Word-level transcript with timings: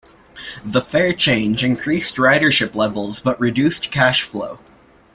The 0.65 0.81
fare 0.81 1.13
change 1.13 1.63
increased 1.63 2.15
ridership 2.15 2.73
levels 2.73 3.19
but 3.19 3.39
reduced 3.39 3.91
cash 3.91 4.23
flow. 4.23 4.57